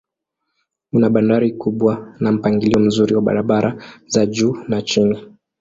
Una 0.95 1.09
bandari 1.13 1.49
kubwa 1.61 2.13
na 2.19 2.29
mpangilio 2.35 2.79
mzuri 2.79 3.15
wa 3.15 3.21
barabara 3.21 3.83
za 4.07 4.25
juu 4.25 4.55
na 4.67 4.81
chini. 4.81 5.19